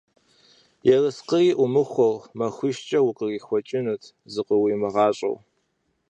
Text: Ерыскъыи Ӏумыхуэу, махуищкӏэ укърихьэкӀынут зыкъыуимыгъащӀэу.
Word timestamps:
Ерыскъыи 0.95 1.55
Ӏумыхуэу, 1.57 2.15
махуищкӏэ 2.37 2.99
укърихьэкӀынут 3.07 4.03
зыкъыуимыгъащӀэу. 4.33 5.35